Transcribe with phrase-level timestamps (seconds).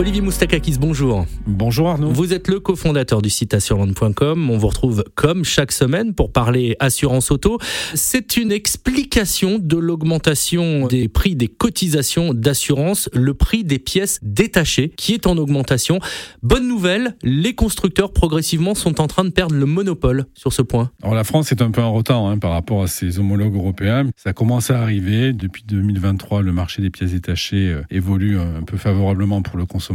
[0.00, 1.26] Olivier Moustakakis, bonjour.
[1.46, 2.08] Bonjour Arnaud.
[2.08, 4.48] Vous êtes le cofondateur du site assurance.com.
[4.48, 7.58] On vous retrouve comme chaque semaine pour parler assurance auto.
[7.92, 14.88] C'est une explication de l'augmentation des prix des cotisations d'assurance, le prix des pièces détachées
[14.96, 16.00] qui est en augmentation.
[16.42, 20.90] Bonne nouvelle, les constructeurs progressivement sont en train de perdre le monopole sur ce point.
[21.02, 24.06] Alors la France est un peu en retard hein, par rapport à ses homologues européens.
[24.16, 25.34] Ça commence à arriver.
[25.34, 29.89] Depuis 2023, le marché des pièces détachées euh, évolue un peu favorablement pour le consommateur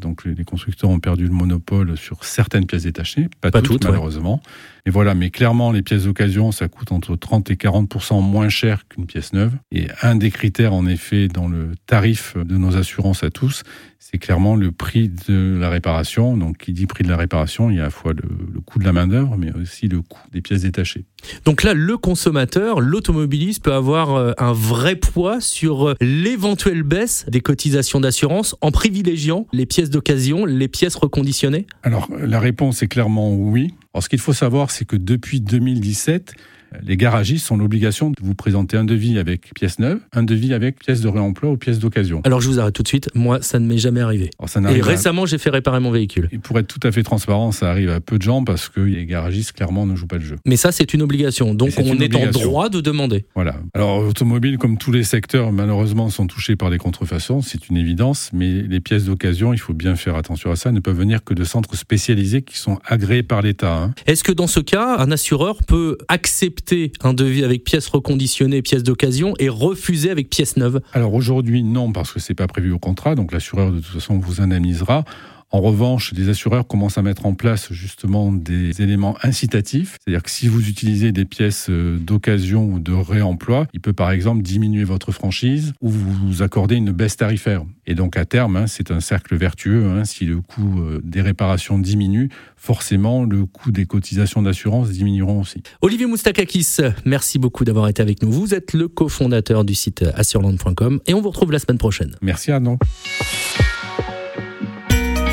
[0.00, 4.42] donc les constructeurs ont perdu le monopole sur certaines pièces détachées, pas, toutes, malheureusement.
[4.86, 8.86] Et voilà, mais clairement, les pièces d'occasion, ça coûte entre 30 et 40% moins cher
[8.88, 9.52] qu'une pièce neuve.
[9.72, 13.62] Et un des critères, en effet, dans le tarif de nos assurances à tous,
[13.98, 16.36] c'est clairement le prix de la réparation.
[16.36, 18.22] Donc, qui dit prix de la réparation, il y a à la fois le,
[18.52, 21.04] le coût de la main-d'œuvre, mais aussi le coût des pièces détachées.
[21.44, 27.26] Donc là, le consommateur, l'automobiliste peut avoir euh, un vrai poids sur euh, l'éventuelle baisse
[27.28, 31.66] des cotisations d'assurance en privilégiant les pièces d'occasion, les pièces reconditionnées?
[31.82, 33.74] Alors, la réponse est clairement oui.
[33.92, 36.34] Alors, ce qu'il faut savoir, c'est que depuis 2017,
[36.82, 40.78] les garagistes ont l'obligation de vous présenter un devis avec pièce neuve, un devis avec
[40.78, 42.20] pièce de réemploi ou pièce d'occasion.
[42.24, 44.30] Alors je vous arrête tout de suite, moi ça ne m'est jamais arrivé.
[44.70, 46.28] Et récemment j'ai fait réparer mon véhicule.
[46.32, 48.80] Et pour être tout à fait transparent, ça arrive à peu de gens parce que
[48.80, 50.36] les garagistes clairement ne jouent pas le jeu.
[50.46, 53.26] Mais ça c'est une obligation, donc on est en droit de demander.
[53.34, 53.56] Voilà.
[53.74, 58.30] Alors l'automobile, comme tous les secteurs, malheureusement sont touchés par des contrefaçons, c'est une évidence,
[58.32, 61.34] mais les pièces d'occasion, il faut bien faire attention à ça, ne peuvent venir que
[61.34, 63.74] de centres spécialisés qui sont agréés par l'État.
[63.74, 63.94] Hein.
[64.06, 66.59] Est-ce que dans ce cas, un assureur peut accepter
[67.02, 71.92] un devis avec pièces reconditionnées, pièces d'occasion et refuser avec pièces neuves Alors aujourd'hui, non,
[71.92, 75.04] parce que c'est pas prévu au contrat, donc l'assureur de toute façon vous indemnisera.
[75.52, 79.98] En revanche, les assureurs commencent à mettre en place justement des éléments incitatifs.
[80.00, 84.12] C'est-à-dire que si vous utilisez des pièces euh, d'occasion ou de réemploi, il peut par
[84.12, 87.64] exemple diminuer votre franchise ou vous accorder une baisse tarifaire.
[87.86, 89.86] Et donc à terme, hein, c'est un cercle vertueux.
[89.86, 90.04] Hein.
[90.04, 95.62] si le coût euh, des réparations diminue, forcément le coût des cotisations d'assurance diminueront aussi.
[95.80, 98.30] Olivier Moustakakis, merci beaucoup d'avoir été avec nous.
[98.30, 102.14] Vous êtes le cofondateur du site assureland.com et on vous retrouve la semaine prochaine.
[102.22, 102.78] Merci Arnaud.